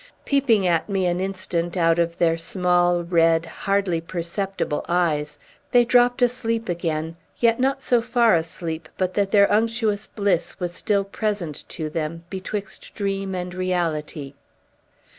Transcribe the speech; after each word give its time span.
Peeping 0.25 0.65
at 0.65 0.89
me 0.89 1.05
an 1.05 1.19
instant 1.19 1.77
out 1.77 1.99
of 1.99 2.17
their 2.17 2.35
small, 2.35 3.03
red, 3.03 3.45
hardly 3.45 4.01
perceptible 4.01 4.83
eyes, 4.89 5.37
they 5.71 5.85
dropt 5.85 6.23
asleep 6.23 6.67
again; 6.67 7.15
yet 7.37 7.59
not 7.59 7.83
so 7.83 8.01
far 8.01 8.33
asleep 8.33 8.89
but 8.97 9.13
that 9.13 9.29
their 9.29 9.45
unctuous 9.53 10.07
bliss 10.07 10.59
was 10.59 10.73
still 10.73 11.03
present 11.03 11.69
to 11.69 11.87
them, 11.87 12.23
betwixt 12.31 12.95
dream 12.95 13.35
and 13.35 13.53
reality. 13.53 14.33